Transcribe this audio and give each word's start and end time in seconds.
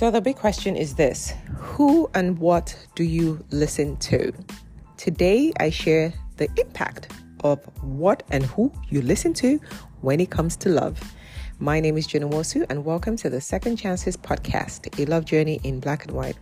So, 0.00 0.10
the 0.10 0.22
big 0.22 0.36
question 0.36 0.76
is 0.76 0.94
this 0.94 1.34
Who 1.58 2.08
and 2.14 2.38
what 2.38 2.74
do 2.94 3.04
you 3.04 3.44
listen 3.50 3.98
to? 3.98 4.32
Today, 4.96 5.52
I 5.60 5.68
share 5.68 6.14
the 6.38 6.48
impact 6.56 7.12
of 7.44 7.58
what 7.82 8.22
and 8.30 8.42
who 8.42 8.72
you 8.88 9.02
listen 9.02 9.34
to 9.34 9.60
when 10.00 10.18
it 10.18 10.30
comes 10.30 10.56
to 10.56 10.70
love. 10.70 10.98
My 11.58 11.80
name 11.80 11.98
is 11.98 12.06
Joan 12.06 12.30
Wosu, 12.30 12.64
and 12.70 12.82
welcome 12.82 13.14
to 13.18 13.28
the 13.28 13.42
Second 13.42 13.76
Chances 13.76 14.16
podcast, 14.16 14.98
a 14.98 15.04
love 15.04 15.26
journey 15.26 15.60
in 15.64 15.80
black 15.80 16.06
and 16.06 16.16
white. 16.16 16.38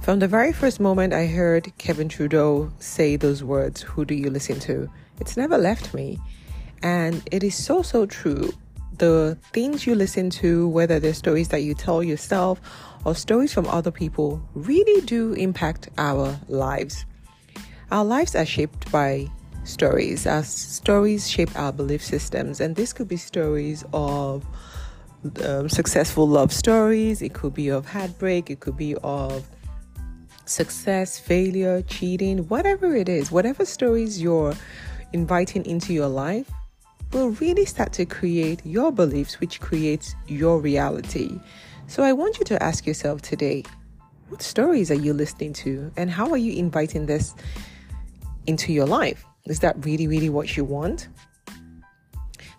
From 0.00 0.18
the 0.18 0.28
very 0.28 0.54
first 0.54 0.80
moment 0.80 1.12
I 1.12 1.26
heard 1.26 1.70
Kevin 1.76 2.08
Trudeau 2.08 2.72
say 2.78 3.16
those 3.16 3.44
words, 3.44 3.82
Who 3.82 4.06
do 4.06 4.14
you 4.14 4.30
listen 4.30 4.58
to? 4.60 4.88
It's 5.20 5.36
never 5.36 5.58
left 5.58 5.92
me. 5.92 6.18
And 6.82 7.22
it 7.30 7.44
is 7.44 7.54
so, 7.54 7.82
so 7.82 8.06
true 8.06 8.50
the 8.98 9.38
things 9.52 9.86
you 9.86 9.94
listen 9.94 10.30
to, 10.30 10.68
whether 10.68 10.98
they're 11.00 11.14
stories 11.14 11.48
that 11.48 11.62
you 11.62 11.74
tell 11.74 12.02
yourself 12.02 12.60
or 13.04 13.14
stories 13.14 13.52
from 13.52 13.66
other 13.66 13.90
people, 13.90 14.42
really 14.54 15.00
do 15.02 15.32
impact 15.34 15.88
our 15.98 16.38
lives. 16.48 17.04
Our 17.90 18.04
lives 18.04 18.34
are 18.34 18.44
shaped 18.44 18.90
by 18.90 19.28
stories. 19.64 20.26
Our 20.26 20.42
stories 20.42 21.28
shape 21.28 21.56
our 21.56 21.72
belief 21.72 22.02
systems, 22.02 22.60
and 22.60 22.76
this 22.76 22.92
could 22.92 23.08
be 23.08 23.16
stories 23.16 23.84
of 23.92 24.44
um, 25.44 25.68
successful 25.68 26.28
love 26.28 26.52
stories, 26.52 27.22
it 27.22 27.32
could 27.32 27.54
be 27.54 27.68
of 27.68 27.86
heartbreak, 27.86 28.50
it 28.50 28.60
could 28.60 28.76
be 28.76 28.94
of 29.02 29.46
success, 30.44 31.18
failure, 31.18 31.82
cheating, 31.82 32.38
whatever 32.48 32.94
it 32.94 33.08
is, 33.08 33.32
whatever 33.32 33.64
stories 33.64 34.22
you're 34.22 34.54
inviting 35.12 35.64
into 35.66 35.92
your 35.92 36.08
life 36.08 36.50
will 37.12 37.30
really 37.30 37.64
start 37.64 37.92
to 37.94 38.04
create 38.04 38.64
your 38.64 38.92
beliefs, 38.92 39.40
which 39.40 39.60
creates 39.60 40.14
your 40.26 40.60
reality. 40.60 41.40
So 41.86 42.02
I 42.02 42.12
want 42.12 42.38
you 42.38 42.44
to 42.46 42.62
ask 42.62 42.86
yourself 42.86 43.22
today 43.22 43.64
what 44.28 44.42
stories 44.42 44.90
are 44.90 44.94
you 44.94 45.12
listening 45.12 45.52
to, 45.52 45.92
and 45.96 46.10
how 46.10 46.30
are 46.30 46.36
you 46.36 46.52
inviting 46.52 47.06
this 47.06 47.34
into 48.46 48.72
your 48.72 48.86
life? 48.86 49.24
Is 49.44 49.60
that 49.60 49.84
really, 49.84 50.08
really 50.08 50.28
what 50.28 50.56
you 50.56 50.64
want? 50.64 51.08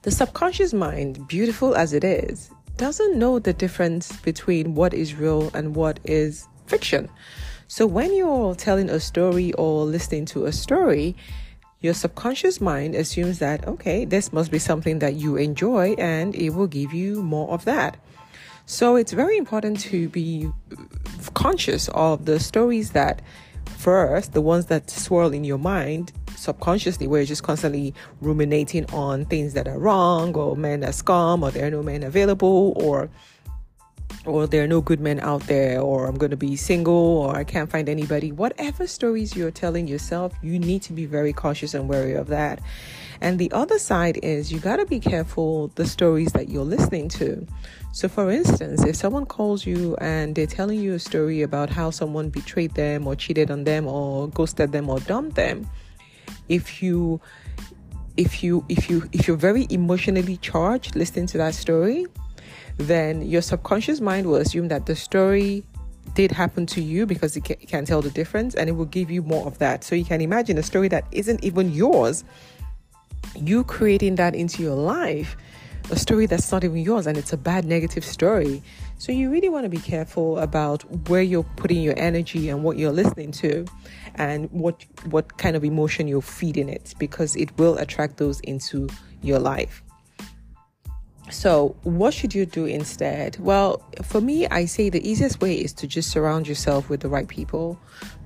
The 0.03 0.11
subconscious 0.11 0.73
mind, 0.73 1.27
beautiful 1.27 1.75
as 1.75 1.91
it 1.91 2.05
is, 2.05 2.49
doesn't 2.77 3.19
know 3.19 3.39
the 3.39 3.51
difference 3.51 4.15
between 4.21 4.75
what 4.75 4.93
is 4.93 5.15
real 5.15 5.51
and 5.53 5.75
what 5.75 5.99
is 6.05 6.47
fiction. 6.67 7.09
So 7.67 7.85
when 7.85 8.15
you're 8.15 8.55
telling 8.55 8.89
a 8.89 8.99
story 9.01 9.51
or 9.53 9.83
listening 9.83 10.25
to 10.27 10.45
a 10.45 10.53
story, 10.53 11.17
your 11.79 11.93
subconscious 11.93 12.59
mind 12.59 12.95
assumes 12.95 13.39
that, 13.39 13.67
okay, 13.67 14.05
this 14.05 14.33
must 14.33 14.51
be 14.51 14.59
something 14.59 14.99
that 14.99 15.15
you 15.15 15.35
enjoy 15.35 15.93
and 15.97 16.35
it 16.35 16.51
will 16.51 16.67
give 16.67 16.93
you 16.93 17.21
more 17.21 17.49
of 17.51 17.65
that. 17.65 17.97
So 18.65 18.95
it's 18.95 19.13
very 19.13 19.37
important 19.37 19.79
to 19.81 20.09
be 20.09 20.51
conscious 21.33 21.87
of 21.89 22.25
the 22.25 22.39
stories 22.39 22.91
that, 22.91 23.21
first, 23.65 24.33
the 24.33 24.41
ones 24.41 24.65
that 24.65 24.89
swirl 24.89 25.33
in 25.33 25.43
your 25.43 25.57
mind 25.57 26.11
subconsciously, 26.35 27.07
where 27.07 27.21
you're 27.21 27.27
just 27.27 27.43
constantly 27.43 27.93
ruminating 28.21 28.85
on 28.93 29.25
things 29.25 29.53
that 29.53 29.67
are 29.67 29.79
wrong, 29.79 30.35
or 30.35 30.55
men 30.55 30.83
are 30.83 30.91
scum, 30.91 31.43
or 31.43 31.51
there 31.51 31.67
are 31.67 31.71
no 31.71 31.81
men 31.81 32.03
available, 32.03 32.73
or 32.75 33.09
or 34.27 34.45
there 34.45 34.63
are 34.63 34.67
no 34.67 34.81
good 34.81 34.99
men 34.99 35.19
out 35.21 35.43
there, 35.47 35.79
or 35.79 36.05
I'm 36.05 36.17
going 36.17 36.31
to 36.31 36.37
be 36.37 36.55
single, 36.55 36.93
or 36.93 37.35
I 37.35 37.43
can't 37.43 37.69
find 37.69 37.87
anybody. 37.87 38.31
Whatever 38.31 38.85
stories 38.85 39.35
you're 39.35 39.51
telling 39.51 39.87
yourself, 39.87 40.33
you 40.41 40.59
need 40.59 40.81
to 40.83 40.93
be 40.93 41.05
very 41.05 41.33
cautious 41.33 41.73
and 41.73 41.87
wary 41.87 42.13
of 42.13 42.27
that. 42.27 42.59
And 43.21 43.39
the 43.39 43.51
other 43.51 43.79
side 43.79 44.19
is 44.21 44.51
you 44.51 44.59
got 44.59 44.77
to 44.77 44.85
be 44.85 44.99
careful 44.99 45.69
the 45.75 45.85
stories 45.85 46.33
that 46.33 46.49
you're 46.49 46.63
listening 46.63 47.09
to. 47.09 47.47
So, 47.93 48.07
for 48.07 48.29
instance, 48.29 48.83
if 48.83 48.95
someone 48.95 49.25
calls 49.25 49.65
you 49.65 49.95
and 49.99 50.35
they're 50.35 50.45
telling 50.45 50.79
you 50.79 50.93
a 50.93 50.99
story 50.99 51.41
about 51.41 51.69
how 51.69 51.89
someone 51.89 52.29
betrayed 52.29 52.75
them, 52.75 53.07
or 53.07 53.15
cheated 53.15 53.49
on 53.49 53.63
them, 53.63 53.87
or 53.87 54.27
ghosted 54.27 54.71
them, 54.71 54.89
or 54.89 54.99
dumped 54.99 55.35
them, 55.35 55.67
if 56.49 56.83
you 56.83 57.19
if 58.17 58.43
you 58.43 58.65
if 58.67 58.89
you 58.89 59.07
if 59.13 59.27
you're 59.27 59.37
very 59.37 59.67
emotionally 59.69 60.37
charged 60.37 60.95
listening 60.95 61.27
to 61.27 61.37
that 61.37 61.53
story 61.53 62.05
then 62.77 63.21
your 63.23 63.41
subconscious 63.41 63.99
mind 63.99 64.27
will 64.27 64.35
assume 64.35 64.67
that 64.67 64.85
the 64.85 64.95
story 64.95 65.63
did 66.13 66.31
happen 66.31 66.65
to 66.65 66.81
you 66.81 67.05
because 67.05 67.35
it 67.35 67.41
can, 67.41 67.79
not 67.79 67.87
tell 67.87 68.01
the 68.01 68.09
difference 68.09 68.55
and 68.55 68.69
it 68.69 68.73
will 68.73 68.85
give 68.85 69.11
you 69.11 69.21
more 69.21 69.45
of 69.45 69.57
that. 69.59 69.83
So 69.83 69.95
you 69.95 70.05
can 70.05 70.21
imagine 70.21 70.57
a 70.57 70.63
story 70.63 70.87
that 70.89 71.05
isn't 71.11 71.43
even 71.43 71.71
yours, 71.71 72.23
you 73.35 73.63
creating 73.63 74.15
that 74.15 74.35
into 74.35 74.63
your 74.63 74.75
life, 74.75 75.35
a 75.89 75.95
story 75.95 76.25
that's 76.25 76.51
not 76.51 76.63
even 76.63 76.77
yours 76.77 77.07
and 77.07 77.17
it's 77.17 77.33
a 77.33 77.37
bad 77.37 77.65
negative 77.65 78.03
story. 78.03 78.61
So 78.97 79.11
you 79.11 79.29
really 79.29 79.49
want 79.49 79.65
to 79.65 79.69
be 79.69 79.77
careful 79.77 80.39
about 80.39 80.83
where 81.07 81.21
you're 81.21 81.43
putting 81.43 81.81
your 81.81 81.93
energy 81.97 82.49
and 82.49 82.63
what 82.63 82.77
you're 82.77 82.91
listening 82.91 83.31
to 83.33 83.65
and 84.15 84.49
what 84.51 84.85
what 85.11 85.37
kind 85.37 85.55
of 85.55 85.63
emotion 85.63 86.07
you're 86.07 86.21
feeding 86.21 86.67
it 86.67 86.95
because 86.97 87.35
it 87.35 87.55
will 87.57 87.77
attract 87.77 88.17
those 88.17 88.39
into 88.41 88.89
your 89.21 89.39
life. 89.39 89.83
So, 91.29 91.75
what 91.83 92.13
should 92.13 92.33
you 92.33 92.45
do 92.45 92.65
instead? 92.65 93.37
Well, 93.39 93.83
for 94.03 94.21
me, 94.21 94.47
I 94.47 94.63
say 94.63 94.89
the 94.89 95.05
easiest 95.07 95.41
way 95.41 95.55
is 95.55 95.73
to 95.73 95.87
just 95.87 96.09
surround 96.09 96.47
yourself 96.47 96.89
with 96.89 97.01
the 97.01 97.09
right 97.09 97.27
people, 97.27 97.77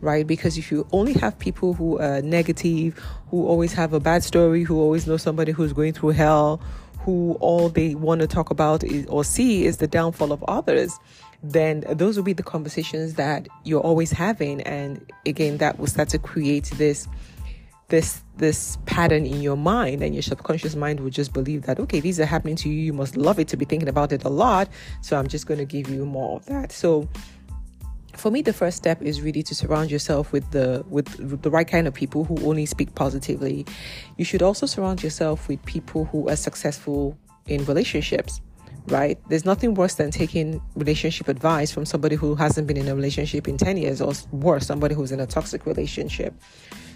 right? 0.02 0.26
Because 0.26 0.58
if 0.58 0.72
you 0.72 0.88
only 0.92 1.14
have 1.14 1.38
people 1.40 1.74
who 1.74 1.98
are 2.00 2.22
negative, 2.22 2.98
who 3.30 3.48
always 3.48 3.74
have 3.74 3.94
a 3.94 4.00
bad 4.00 4.24
story, 4.24 4.64
who 4.64 4.80
always 4.80 5.08
know 5.08 5.18
somebody 5.18 5.52
who's 5.52 5.74
going 5.74 5.94
through 5.94 6.12
hell, 6.12 6.62
who 7.00 7.38
all 7.40 7.70
they 7.70 7.96
want 7.96 8.22
to 8.22 8.28
talk 8.28 8.52
about 8.52 8.84
is, 8.84 9.08
or 9.08 9.24
see 9.24 9.66
is 9.66 9.78
the 9.78 9.88
downfall 9.88 10.32
of 10.32 10.44
others, 10.44 11.00
then 11.42 11.84
those 11.90 12.18
will 12.18 12.24
be 12.24 12.34
the 12.34 12.44
conversations 12.44 13.16
that 13.16 13.48
you're 13.64 13.82
always 13.82 14.12
having. 14.12 14.62
And 14.62 15.12
again, 15.26 15.58
that 15.58 15.80
will 15.80 15.88
start 15.88 16.10
to 16.10 16.20
create 16.20 16.66
this 16.76 17.08
this 17.92 18.24
this 18.38 18.78
pattern 18.88 19.26
in 19.26 19.42
your 19.42 19.58
mind 19.58 20.02
and 20.02 20.16
your 20.16 20.24
subconscious 20.24 20.76
mind 20.76 21.00
will 21.00 21.12
just 21.12 21.34
believe 21.34 21.64
that 21.64 21.80
okay 21.80 22.00
these 22.00 22.20
are 22.20 22.26
happening 22.26 22.56
to 22.56 22.70
you. 22.70 22.76
You 22.76 22.94
must 22.94 23.16
love 23.16 23.38
it 23.38 23.48
to 23.50 23.58
be 23.58 23.66
thinking 23.66 23.90
about 23.90 24.12
it 24.12 24.24
a 24.24 24.30
lot. 24.30 24.70
So 25.02 25.20
i'm 25.20 25.28
just 25.28 25.46
going 25.46 25.60
to 25.60 25.66
give 25.66 25.90
you 25.90 26.06
more 26.06 26.38
of 26.38 26.46
that. 26.46 26.72
So 26.72 27.08
for 28.16 28.32
me 28.32 28.42
the 28.42 28.54
first 28.54 28.78
step 28.78 29.02
is 29.02 29.22
really 29.22 29.44
to 29.44 29.54
surround 29.54 29.92
yourself 29.92 30.32
with 30.32 30.50
the 30.52 30.84
with 30.90 31.42
the 31.44 31.52
right 31.52 31.68
kind 31.68 31.88
of 31.88 31.94
people 31.94 32.24
who 32.24 32.36
only 32.50 32.66
speak 32.66 32.96
positively. 32.96 33.66
You 34.18 34.26
should 34.26 34.42
also 34.42 34.66
surround 34.66 35.04
yourself 35.04 35.48
with 35.48 35.64
people 35.66 36.06
who 36.06 36.30
are 36.30 36.38
successful 36.38 37.18
in 37.46 37.64
relationships 37.66 38.42
right? 38.88 39.20
There's 39.30 39.46
nothing 39.46 39.76
worse 39.76 39.94
than 39.94 40.10
taking 40.10 40.60
relationship 40.76 41.28
advice 41.28 41.72
from 41.72 41.86
somebody 41.86 42.16
who 42.16 42.34
hasn't 42.34 42.66
been 42.66 42.78
in 42.78 42.88
a 42.88 42.96
relationship 42.96 43.48
in 43.48 43.56
10 43.56 43.78
years 43.78 44.02
or 44.02 44.14
worse 44.32 44.66
somebody 44.66 44.96
who's 44.96 45.12
in 45.12 45.20
a 45.20 45.28
toxic 45.28 45.68
relationship 45.68 46.34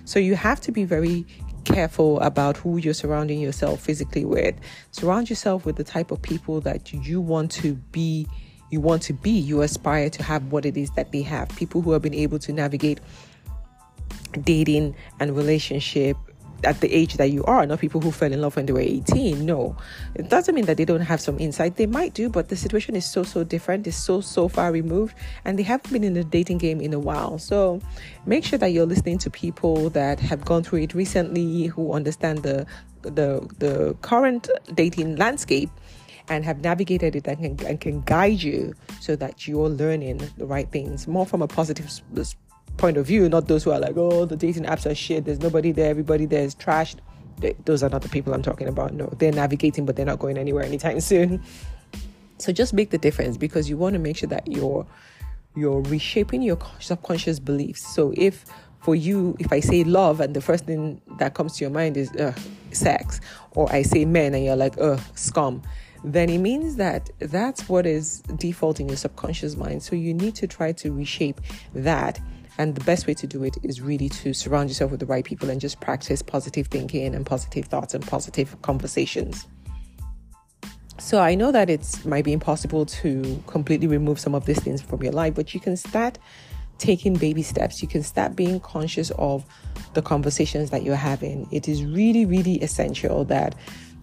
so 0.06 0.20
you 0.20 0.36
have 0.36 0.62
to 0.62 0.72
be 0.72 0.86
very 0.86 1.26
careful 1.66 2.20
about 2.22 2.56
who 2.58 2.78
you're 2.78 2.94
surrounding 2.94 3.40
yourself 3.40 3.82
physically 3.82 4.24
with. 4.24 4.56
Surround 4.92 5.30
yourself 5.30 5.66
with 5.66 5.76
the 5.76 5.84
type 5.84 6.12
of 6.12 6.22
people 6.22 6.62
that 6.62 6.94
you 6.94 7.20
want 7.20 7.52
to 7.52 7.74
be 7.92 8.28
you 8.72 8.82
want 8.82 9.04
to 9.04 9.14
be. 9.14 9.30
You 9.30 9.62
aspire 9.62 10.10
to 10.10 10.24
have 10.24 10.52
what 10.52 10.66
it 10.66 10.76
is 10.76 10.90
that 10.92 11.12
they 11.12 11.22
have. 11.22 11.50
People 11.50 11.82
who 11.82 11.92
have 11.92 12.02
been 12.02 12.16
able 12.16 12.40
to 12.40 12.52
navigate 12.52 13.00
dating 14.44 14.96
and 15.20 15.36
relationship 15.36 16.18
at 16.64 16.82
the 16.82 16.94
age 16.94 17.16
that 17.16 17.32
you 17.32 17.44
are, 17.46 17.66
not 17.66 17.80
people 17.80 18.02
who 18.02 18.12
fell 18.12 18.32
in 18.32 18.42
love 18.42 18.56
when 18.56 18.66
they 18.66 18.74
were 18.74 18.80
18. 18.80 19.46
No, 19.46 19.76
it 20.16 20.30
doesn't 20.30 20.56
mean 20.56 20.66
that 20.66 20.78
they 20.78 20.86
don't 20.86 21.02
have 21.02 21.22
some 21.22 21.40
insight. 21.40 21.76
They 21.76 21.86
might 21.86 22.14
do, 22.14 22.30
but 22.30 22.50
the 22.50 22.56
situation 22.56 22.96
is 22.96 23.06
so, 23.06 23.24
so 23.24 23.44
different. 23.44 23.88
It's 23.88 23.98
so, 23.98 24.22
so 24.22 24.48
far 24.48 24.72
removed, 24.72 25.16
and 25.44 25.60
they 25.60 25.64
haven't 25.64 25.92
been 25.92 26.04
in 26.04 26.14
the 26.14 26.24
dating 26.24 26.60
game 26.60 26.82
in 26.82 26.94
a 26.94 27.00
while. 27.00 27.38
So 27.40 27.82
make 28.26 28.44
sure 28.44 28.60
that 28.60 28.68
you're 28.68 28.86
listening 28.86 29.18
to 29.20 29.30
people 29.30 29.90
that 29.92 30.20
have 30.20 30.46
gone 30.46 30.64
through 30.64 30.80
it 30.80 30.94
recently, 30.94 31.68
who 31.68 31.94
understand 31.94 32.44
the 32.44 32.66
the 33.02 33.48
the 33.60 33.96
current 34.02 34.50
dating 34.74 35.16
landscape 35.18 35.70
and 36.28 36.44
have 36.44 36.62
navigated 36.62 37.16
it 37.16 37.28
and 37.28 37.60
can, 37.60 37.68
and 37.68 37.82
can 37.82 38.02
guide 38.02 38.42
you 38.42 38.74
so 39.00 39.16
that 39.16 39.48
you're 39.48 39.70
learning 39.70 40.22
the 40.38 40.46
right 40.46 40.72
things 40.72 41.08
more 41.08 41.26
from 41.26 41.42
a 41.42 41.48
positive 41.48 41.92
point 42.78 42.98
of 42.98 43.06
view, 43.06 43.28
not 43.30 43.48
those 43.48 43.64
who 43.64 43.72
are 43.72 43.80
like, 43.80 43.96
oh, 43.96 44.26
the 44.26 44.36
dating 44.36 44.64
apps 44.64 44.90
are 44.90 44.96
shit. 44.96 45.26
There's 45.26 45.40
nobody 45.40 45.72
there. 45.72 45.90
Everybody 45.90 46.26
there 46.26 46.44
is 46.44 46.56
trashed. 46.56 46.98
They, 47.40 47.56
those 47.66 47.84
are 47.84 47.90
not 47.90 48.02
the 48.02 48.10
people 48.10 48.34
I'm 48.34 48.42
talking 48.42 48.68
about. 48.68 48.94
No, 48.94 49.08
they're 49.18 49.32
navigating, 49.32 49.86
but 49.86 49.96
they're 49.96 50.06
not 50.06 50.20
going 50.20 50.38
anywhere 50.38 50.64
anytime 50.64 51.00
soon. 51.02 51.44
So 52.38 52.52
just 52.52 52.74
make 52.74 52.90
the 52.90 52.98
difference 52.98 53.38
because 53.38 53.70
you 53.70 53.78
want 53.78 53.94
to 53.94 54.00
make 54.00 54.18
sure 54.18 54.30
that 54.30 54.48
you're 54.48 54.86
you're 55.56 55.82
reshaping 55.84 56.42
your 56.42 56.60
subconscious 56.80 57.40
beliefs. 57.40 57.88
So 57.96 58.14
if 58.18 58.46
for 58.82 58.94
you, 58.94 59.36
if 59.40 59.52
I 59.52 59.62
say 59.62 59.84
love 59.84 60.20
and 60.20 60.36
the 60.36 60.42
first 60.42 60.66
thing 60.66 61.02
that 61.18 61.34
comes 61.34 61.58
to 61.58 61.64
your 61.64 61.72
mind 61.72 61.98
is 61.98 62.12
uh, 62.12 62.34
sex, 62.72 63.22
or 63.52 63.72
I 63.72 63.82
say 63.82 64.06
men 64.06 64.36
and 64.36 64.44
you're 64.44 64.56
like, 64.56 64.78
uh, 64.78 64.98
scum, 65.16 65.64
then 66.04 66.30
it 66.30 66.38
means 66.38 66.76
that 66.76 67.10
that's 67.20 67.68
what 67.68 67.88
is 67.88 68.20
default 68.38 68.80
in 68.80 68.88
your 68.88 68.98
subconscious 68.98 69.56
mind. 69.56 69.82
So 69.82 69.96
you 69.96 70.14
need 70.14 70.36
to 70.36 70.46
try 70.46 70.72
to 70.74 70.92
reshape 70.92 71.42
that 71.74 72.20
and 72.58 72.76
the 72.76 72.84
best 72.84 73.08
way 73.08 73.14
to 73.16 73.28
do 73.28 73.44
it 73.44 73.58
is 73.64 73.82
really 73.82 74.10
to 74.10 74.34
surround 74.34 74.70
yourself 74.70 74.92
with 74.92 75.00
the 75.00 75.06
right 75.06 75.26
people 75.26 75.50
and 75.50 75.60
just 75.60 75.80
practice 75.82 76.22
positive 76.22 76.68
thinking 76.68 77.14
and 77.14 77.26
positive 77.26 77.66
thoughts 77.66 77.94
and 77.94 78.06
positive 78.06 78.62
conversations. 78.62 79.48
So 80.98 81.20
I 81.20 81.36
know 81.36 81.52
that 81.52 81.70
it 81.70 82.06
might 82.06 82.24
be 82.24 82.32
impossible 82.32 82.86
to 82.86 83.44
completely 83.48 83.88
remove 83.88 84.20
some 84.20 84.34
of 84.34 84.46
these 84.46 84.60
things 84.60 84.82
from 84.82 85.04
your 85.04 85.12
life, 85.12 85.36
but 85.36 85.54
you 85.54 85.60
can 85.60 85.76
start 85.76 86.18
taking 86.78 87.16
baby 87.16 87.42
steps. 87.42 87.82
You 87.82 87.88
can 87.88 88.04
start 88.04 88.36
being 88.36 88.60
conscious 88.62 89.12
of 89.18 89.46
the 89.94 90.02
conversations 90.02 90.70
that 90.70 90.84
you're 90.84 90.96
having. 90.96 91.48
It 91.52 91.68
is 91.68 91.84
really, 91.84 92.26
really 92.26 92.56
essential 92.62 93.26
that 93.26 93.56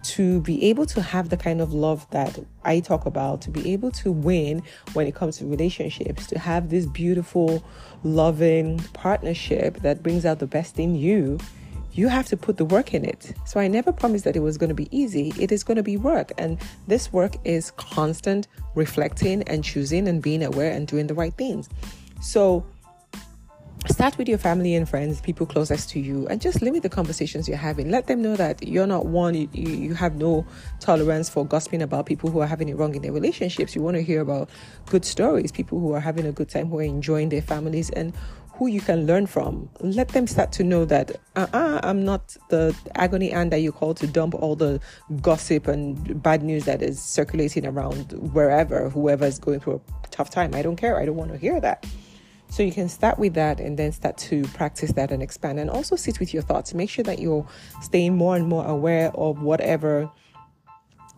to 0.03 0.41
be 0.41 0.63
able 0.65 0.85
to 0.87 1.01
have 1.01 1.29
the 1.29 1.37
kind 1.37 1.61
of 1.61 1.73
love 1.73 2.05
that 2.11 2.39
I 2.63 2.79
talk 2.79 3.05
about, 3.05 3.41
to 3.41 3.49
be 3.49 3.71
able 3.71 3.91
to 3.91 4.11
win 4.11 4.63
when 4.93 5.07
it 5.07 5.15
comes 5.15 5.37
to 5.37 5.45
relationships, 5.45 6.27
to 6.27 6.39
have 6.39 6.69
this 6.69 6.85
beautiful, 6.85 7.63
loving 8.03 8.79
partnership 8.93 9.77
that 9.77 10.03
brings 10.03 10.25
out 10.25 10.39
the 10.39 10.47
best 10.47 10.79
in 10.79 10.95
you, 10.95 11.39
you 11.93 12.07
have 12.07 12.25
to 12.27 12.37
put 12.37 12.57
the 12.57 12.65
work 12.65 12.93
in 12.93 13.05
it. 13.05 13.33
So 13.45 13.59
I 13.59 13.67
never 13.67 13.91
promised 13.91 14.25
that 14.25 14.35
it 14.35 14.39
was 14.41 14.57
going 14.57 14.69
to 14.69 14.75
be 14.75 14.89
easy. 14.95 15.31
It 15.39 15.51
is 15.51 15.63
going 15.63 15.77
to 15.77 15.83
be 15.83 15.95
work. 15.95 16.31
And 16.37 16.59
this 16.87 17.13
work 17.13 17.35
is 17.43 17.71
constant 17.71 18.47
reflecting 18.75 19.43
and 19.43 19.63
choosing 19.63 20.07
and 20.07 20.21
being 20.21 20.43
aware 20.43 20.71
and 20.71 20.87
doing 20.87 21.07
the 21.07 21.13
right 21.13 21.33
things. 21.35 21.69
So 22.19 22.65
start 23.87 24.17
with 24.17 24.29
your 24.29 24.37
family 24.37 24.75
and 24.75 24.87
friends, 24.87 25.21
people 25.21 25.45
closest 25.45 25.89
to 25.89 25.99
you, 25.99 26.27
and 26.27 26.39
just 26.39 26.61
limit 26.61 26.83
the 26.83 26.89
conversations 26.89 27.47
you're 27.47 27.57
having. 27.57 27.91
Let 27.91 28.07
them 28.07 28.21
know 28.21 28.35
that 28.35 28.65
you're 28.65 28.87
not 28.87 29.07
one, 29.07 29.35
you, 29.35 29.49
you 29.53 29.93
have 29.93 30.15
no 30.15 30.45
tolerance 30.79 31.29
for 31.29 31.45
gossiping 31.45 31.81
about 31.81 32.05
people 32.05 32.29
who 32.29 32.39
are 32.39 32.47
having 32.47 32.69
it 32.69 32.77
wrong 32.77 32.95
in 32.95 33.01
their 33.01 33.11
relationships. 33.11 33.75
You 33.75 33.81
want 33.81 33.95
to 33.95 34.03
hear 34.03 34.21
about 34.21 34.49
good 34.87 35.05
stories, 35.05 35.51
people 35.51 35.79
who 35.79 35.93
are 35.93 35.99
having 35.99 36.25
a 36.25 36.31
good 36.31 36.49
time, 36.49 36.69
who 36.69 36.79
are 36.79 36.83
enjoying 36.83 37.29
their 37.29 37.41
families, 37.41 37.89
and 37.89 38.13
who 38.53 38.67
you 38.67 38.81
can 38.81 39.05
learn 39.07 39.25
from. 39.25 39.67
Let 39.81 40.09
them 40.09 40.27
start 40.27 40.51
to 40.53 40.63
know 40.63 40.85
that 40.85 41.11
uh-uh, 41.35 41.79
I'm 41.83 42.05
not 42.05 42.37
the 42.49 42.75
agony 42.95 43.33
aunt 43.33 43.49
that 43.49 43.59
you 43.59 43.71
call 43.71 43.95
to 43.95 44.07
dump 44.07 44.35
all 44.35 44.55
the 44.55 44.79
gossip 45.21 45.67
and 45.67 46.21
bad 46.21 46.43
news 46.43 46.65
that 46.65 46.81
is 46.81 47.01
circulating 47.01 47.65
around 47.65 48.11
wherever, 48.33 48.89
whoever 48.89 49.25
is 49.25 49.39
going 49.39 49.59
through 49.59 49.81
a 50.03 50.07
tough 50.07 50.29
time. 50.29 50.53
I 50.53 50.61
don't 50.61 50.75
care. 50.75 50.99
I 50.99 51.05
don't 51.05 51.15
want 51.15 51.31
to 51.31 51.37
hear 51.37 51.59
that. 51.61 51.85
So 52.53 52.61
you 52.61 52.71
can 52.71 52.87
start 52.87 53.17
with 53.17 53.33
that 53.33 53.59
and 53.59 53.79
then 53.79 53.91
start 53.91 54.15
to 54.29 54.43
practice 54.49 54.91
that 54.91 55.11
and 55.11 55.23
expand 55.23 55.59
and 55.59 55.71
also 55.71 55.95
sit 55.95 56.19
with 56.19 56.35
your 56.35 56.43
thoughts. 56.43 56.75
Make 56.75 56.87
sure 56.87 57.03
that 57.03 57.17
you're 57.17 57.47
staying 57.81 58.15
more 58.15 58.35
and 58.35 58.47
more 58.47 58.63
aware 58.67 59.09
of 59.15 59.41
whatever 59.41 60.07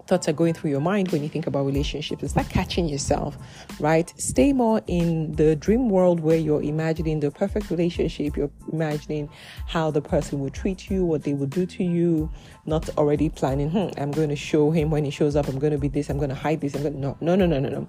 thoughts 0.07 0.29
are 0.29 0.33
going 0.33 0.53
through 0.53 0.69
your 0.69 0.79
mind 0.79 1.11
when 1.11 1.23
you 1.23 1.27
think 1.27 1.45
about 1.45 1.65
relationships. 1.65 2.23
It's 2.23 2.37
like 2.37 2.49
catching 2.49 2.87
yourself, 2.87 3.37
right? 3.81 4.13
Stay 4.15 4.53
more 4.53 4.81
in 4.87 5.33
the 5.33 5.57
dream 5.57 5.89
world 5.89 6.21
where 6.21 6.37
you're 6.37 6.63
imagining 6.63 7.19
the 7.19 7.31
perfect 7.31 7.69
relationship. 7.69 8.37
You're 8.37 8.51
imagining 8.71 9.27
how 9.67 9.91
the 9.91 10.01
person 10.01 10.39
will 10.39 10.51
treat 10.51 10.89
you, 10.89 11.03
what 11.03 11.23
they 11.23 11.33
will 11.33 11.47
do 11.47 11.65
to 11.65 11.83
you, 11.83 12.31
not 12.65 12.87
already 12.97 13.27
planning, 13.27 13.71
hmm, 13.71 13.89
I'm 13.99 14.11
going 14.11 14.29
to 14.29 14.37
show 14.37 14.71
him 14.71 14.89
when 14.89 15.03
he 15.03 15.11
shows 15.11 15.35
up, 15.35 15.49
I'm 15.49 15.59
going 15.59 15.73
to 15.73 15.79
be 15.79 15.89
this, 15.89 16.09
I'm 16.09 16.17
going 16.17 16.29
to 16.29 16.35
hide 16.35 16.61
this. 16.61 16.75
I'm 16.75 16.81
going 16.81 16.93
to, 16.93 16.99
no, 16.99 17.17
no, 17.19 17.35
no, 17.35 17.45
no, 17.45 17.59
no, 17.59 17.67
no. 17.67 17.87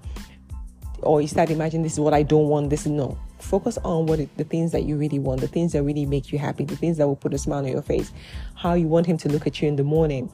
Or 1.01 1.21
you 1.21 1.27
start 1.27 1.49
imagining 1.49 1.83
this 1.83 1.93
is 1.93 1.99
what 1.99 2.13
I 2.13 2.23
don't 2.23 2.47
want, 2.47 2.69
this, 2.69 2.85
is 2.85 2.91
no. 2.91 3.17
Focus 3.39 3.77
on 3.83 4.07
what 4.07 4.19
it, 4.19 4.35
the 4.37 4.43
things 4.43 4.71
that 4.71 4.83
you 4.83 4.97
really 4.97 5.19
want, 5.19 5.41
the 5.41 5.47
things 5.47 5.73
that 5.73 5.83
really 5.83 6.05
make 6.05 6.31
you 6.31 6.39
happy, 6.39 6.65
the 6.65 6.75
things 6.75 6.97
that 6.97 7.07
will 7.07 7.15
put 7.15 7.33
a 7.33 7.37
smile 7.37 7.59
on 7.59 7.71
your 7.71 7.83
face, 7.83 8.11
how 8.55 8.73
you 8.73 8.87
want 8.87 9.05
him 9.05 9.17
to 9.17 9.29
look 9.29 9.45
at 9.45 9.61
you 9.61 9.67
in 9.67 9.75
the 9.75 9.83
morning 9.83 10.31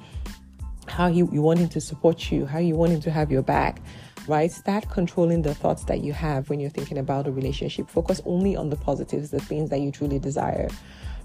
how 0.88 1.08
you, 1.08 1.30
you 1.32 1.42
want 1.42 1.60
him 1.60 1.70
to 1.70 1.82
support 1.82 2.32
you, 2.32 2.46
how 2.46 2.60
you 2.60 2.76
want 2.76 2.92
him 2.92 3.02
to 3.02 3.12
have 3.12 3.32
your 3.32 3.42
back, 3.42 3.82
right? 4.28 4.52
Start 4.52 4.90
controlling 4.90 5.42
the 5.42 5.54
thoughts 5.54 5.86
that 5.86 6.04
you 6.04 6.14
have 6.14 6.50
when 6.50 6.60
you're 6.60 6.70
thinking 6.70 6.98
about 6.98 7.28
a 7.28 7.32
relationship. 7.32 7.90
Focus 7.90 8.22
only 8.26 8.56
on 8.56 8.70
the 8.70 8.76
positives, 8.76 9.32
the 9.32 9.40
things 9.40 9.70
that 9.70 9.80
you 9.80 9.92
truly 9.92 10.20
desire, 10.20 10.70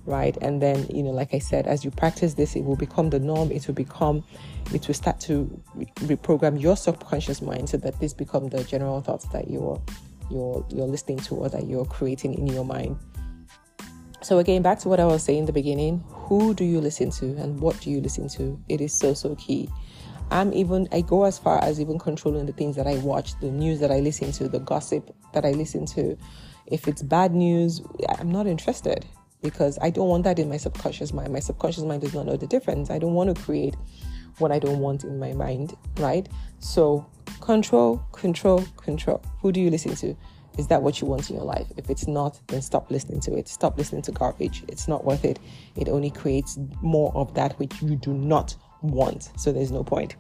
right? 0.09 0.37
And 0.41 0.61
then, 0.61 0.87
you 0.89 1.03
know, 1.03 1.11
like 1.11 1.35
I 1.35 1.39
said, 1.39 1.67
as 1.67 1.85
you 1.85 1.91
practice 1.91 2.35
this, 2.35 2.57
it 2.57 2.65
will 2.65 2.77
become 2.77 3.11
the 3.11 3.21
norm. 3.21 3.53
It 3.53 3.67
will 3.67 3.75
become, 3.75 4.25
it 4.73 4.89
will 4.89 4.95
start 4.95 5.21
to 5.21 5.63
reprogram 6.01 6.61
your 6.61 6.77
subconscious 6.77 7.43
mind 7.43 7.69
so 7.69 7.77
that 7.77 8.01
this 8.01 8.15
become 8.15 8.49
the 8.49 8.65
general 8.65 9.01
thoughts 9.01 9.27
that 9.29 9.49
you're 9.49 9.81
you're 10.31 10.65
you're 10.69 10.87
listening 10.87 11.19
to 11.19 11.35
or 11.35 11.49
that 11.49 11.67
you're 11.67 11.85
creating 11.85 12.35
in 12.35 12.47
your 12.47 12.65
mind. 12.65 12.99
So 14.23 14.39
again, 14.39 14.63
back 14.63 14.79
to 14.81 14.89
what 14.89 14.99
I 14.99 15.05
was 15.05 15.23
saying 15.23 15.41
in 15.41 15.47
the 15.47 15.53
beginning, 15.53 16.03
who 16.09 16.53
do 16.55 16.65
you 16.65 16.81
listen 16.81 17.11
to 17.13 17.27
and 17.37 17.61
what 17.61 17.79
do 17.81 17.91
you 17.91 18.01
listen 18.01 18.29
to? 18.31 18.61
It 18.69 18.81
is 18.81 18.93
so 18.93 19.15
so 19.15 19.37
key. 19.37 19.69
I'm 20.31 20.53
even 20.53 20.89
I 20.93 21.03
go 21.03 21.25
as 21.25 21.39
far 21.39 21.63
as 21.63 21.81
even 21.81 21.99
controlling 21.99 22.47
the 22.47 22.53
things 22.53 22.77
that 22.77 22.87
I 22.87 22.97
watch, 22.99 23.39
the 23.41 23.51
news 23.51 23.81
that 23.81 23.91
I 23.91 24.01
listen 24.01 24.33
to, 24.33 24.49
the 24.49 24.59
gossip 24.59 25.15
that 25.33 25.45
I 25.45 25.53
listen 25.53 25.87
to. 25.87 26.19
If 26.67 26.87
it's 26.87 27.03
bad 27.03 27.35
news, 27.35 27.81
I'm 28.19 28.31
not 28.31 28.47
interested 28.47 29.07
because 29.43 29.79
I 29.81 29.91
don't 29.91 30.09
want 30.09 30.25
that 30.25 30.39
in 30.39 30.49
my 30.49 30.57
subconscious 30.57 31.13
mind. 31.13 31.33
My 31.33 31.41
subconscious 31.41 31.85
mind 31.85 32.03
does 32.03 32.15
not 32.15 32.27
know 32.27 32.37
the 32.37 32.47
difference. 32.47 32.91
I 32.91 32.99
don't 32.99 33.15
want 33.15 33.35
to 33.35 33.43
create 33.43 33.75
what 34.39 34.53
I 34.53 34.59
don't 34.59 34.79
want 34.79 35.05
in 35.05 35.19
my 35.19 35.33
mind, 35.33 35.77
right? 35.97 36.29
So 36.61 37.07
control, 37.41 38.03
control, 38.13 38.65
control. 38.77 39.23
Who 39.41 39.53
do 39.53 39.61
you 39.61 39.71
listen 39.71 39.95
to? 39.97 40.17
Is 40.59 40.67
that 40.69 40.83
what 40.83 41.01
you 41.01 41.07
want 41.07 41.31
in 41.31 41.37
your 41.37 41.45
life? 41.45 41.69
If 41.77 41.89
it's 41.89 42.09
not, 42.09 42.41
then 42.49 42.61
stop 42.63 42.91
listening 42.91 43.21
to 43.21 43.37
it. 43.37 43.47
Stop 43.47 43.79
listening 43.79 44.03
to 44.03 44.13
garbage. 44.13 44.65
It's 44.67 44.89
not 44.89 45.05
worth 45.05 45.25
it. 45.25 45.39
It 45.77 45.89
only 45.89 46.11
creates 46.11 46.59
more 46.83 47.13
of 47.15 47.33
that 47.35 47.57
which 47.61 47.81
you 47.81 47.95
do 47.95 48.13
not 48.13 48.57
want. 48.83 49.31
So 49.37 49.53
there's 49.53 49.71
no 49.71 49.85
point. 49.85 50.17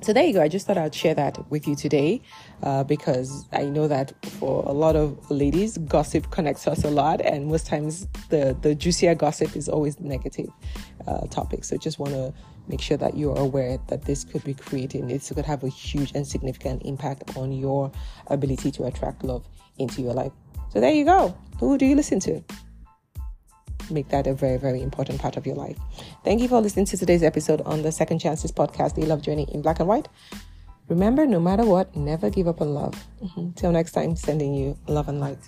So 0.00 0.12
there 0.12 0.24
you 0.24 0.32
go. 0.32 0.42
I 0.42 0.48
just 0.48 0.66
thought 0.66 0.78
I'd 0.78 0.94
share 0.94 1.14
that 1.14 1.50
with 1.50 1.66
you 1.66 1.74
today 1.74 2.22
uh, 2.62 2.84
because 2.84 3.46
I 3.52 3.64
know 3.64 3.88
that 3.88 4.12
for 4.38 4.62
a 4.64 4.72
lot 4.72 4.96
of 4.96 5.30
ladies, 5.30 5.76
gossip 5.78 6.30
connects 6.30 6.66
us 6.66 6.84
a 6.84 6.90
lot, 6.90 7.20
and 7.20 7.46
most 7.46 7.66
times 7.66 8.06
the 8.28 8.56
the 8.62 8.74
juicier 8.74 9.14
gossip 9.14 9.56
is 9.56 9.68
always 9.68 9.96
the 9.96 10.04
negative 10.04 10.50
uh, 11.06 11.26
topic. 11.26 11.64
So 11.64 11.76
just 11.76 11.98
want 11.98 12.14
to 12.14 12.32
make 12.68 12.80
sure 12.80 12.96
that 12.96 13.16
you're 13.16 13.38
aware 13.38 13.78
that 13.88 14.04
this 14.04 14.24
could 14.24 14.44
be 14.44 14.54
creating, 14.54 15.08
this 15.08 15.30
could 15.30 15.46
have 15.46 15.64
a 15.64 15.68
huge 15.68 16.12
and 16.14 16.26
significant 16.26 16.82
impact 16.84 17.36
on 17.36 17.52
your 17.52 17.90
ability 18.28 18.70
to 18.72 18.84
attract 18.84 19.24
love 19.24 19.46
into 19.78 20.02
your 20.02 20.12
life. 20.12 20.32
So 20.70 20.80
there 20.80 20.92
you 20.92 21.04
go. 21.04 21.36
Who 21.60 21.78
do 21.78 21.86
you 21.86 21.96
listen 21.96 22.20
to? 22.20 22.42
Make 23.90 24.08
that 24.08 24.26
a 24.26 24.34
very, 24.34 24.58
very 24.58 24.82
important 24.82 25.20
part 25.20 25.36
of 25.36 25.46
your 25.46 25.56
life. 25.56 25.78
Thank 26.24 26.40
you 26.40 26.48
for 26.48 26.60
listening 26.60 26.86
to 26.86 26.96
today's 26.96 27.22
episode 27.22 27.60
on 27.62 27.82
the 27.82 27.92
Second 27.92 28.18
Chances 28.18 28.52
podcast, 28.52 28.94
the 28.94 29.06
love 29.06 29.22
journey 29.22 29.46
in 29.52 29.62
black 29.62 29.80
and 29.80 29.88
white. 29.88 30.08
Remember, 30.88 31.26
no 31.26 31.38
matter 31.38 31.64
what, 31.64 31.94
never 31.94 32.30
give 32.30 32.48
up 32.48 32.60
on 32.60 32.74
love. 32.74 32.94
Mm-hmm. 33.22 33.52
Till 33.52 33.72
next 33.72 33.92
time, 33.92 34.16
sending 34.16 34.54
you 34.54 34.76
love 34.86 35.08
and 35.08 35.20
light. 35.20 35.38